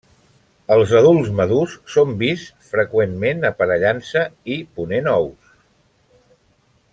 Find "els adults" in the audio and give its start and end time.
0.75-1.27